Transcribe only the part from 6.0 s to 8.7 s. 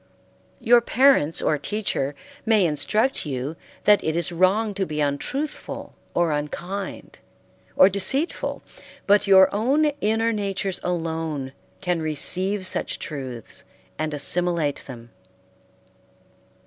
or unkind or deceitful,